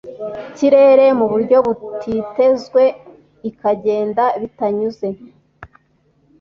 [0.55, 2.83] kirere mu buryo butitezwe
[3.49, 5.07] ikagenda bitanyuze